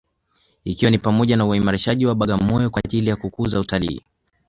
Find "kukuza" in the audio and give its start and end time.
3.15-3.59